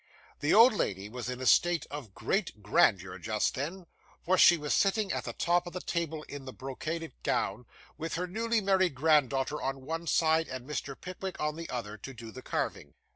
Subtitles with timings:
[0.39, 3.85] The old lady was in a state of great grandeur just then,
[4.23, 7.67] for she was sitting at the top of the table in the brocaded gown,
[7.99, 10.99] with her newly married granddaughter on one side, and Mr.
[10.99, 12.95] Pickwick on the other, to do the carving.